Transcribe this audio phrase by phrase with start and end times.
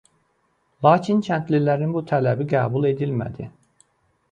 [0.85, 3.49] Lakin kəndlilərin bu tələbi qəbul edilmədi.